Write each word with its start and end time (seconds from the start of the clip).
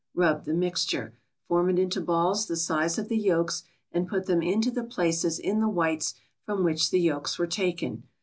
Rub 0.15 0.45
the 0.45 0.53
mixture. 0.55 1.13
Form 1.47 1.69
it 1.69 1.77
into 1.77 2.01
balls 2.01 2.47
the 2.47 2.55
size 2.55 2.97
of 2.97 3.07
the 3.07 3.19
yolks 3.19 3.61
and 3.91 4.07
put 4.07 4.25
them 4.25 4.41
into 4.41 4.71
the 4.71 4.83
places 4.83 5.37
in 5.37 5.59
the 5.59 5.69
whites 5.69 6.15
from 6.43 6.63
which 6.63 6.89
the 6.89 6.99
yolks 6.99 7.37
were 7.37 7.45
taken. 7.45 8.01